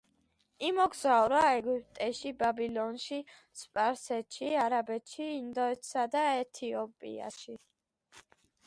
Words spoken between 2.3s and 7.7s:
ბაბილონში, სპარსეთში, არაბეთში, ინდოეთსა და ეთიოპიაში.